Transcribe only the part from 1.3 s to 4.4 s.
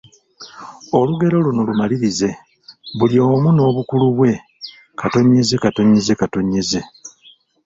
luno lumalirize: Buli omu n'obukulu bwe,…..